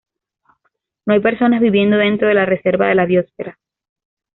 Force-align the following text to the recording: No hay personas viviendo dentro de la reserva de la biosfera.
No 1.05 1.13
hay 1.13 1.19
personas 1.19 1.61
viviendo 1.61 1.95
dentro 1.95 2.27
de 2.27 2.33
la 2.33 2.47
reserva 2.47 2.87
de 2.87 2.95
la 2.95 3.05
biosfera. 3.05 3.59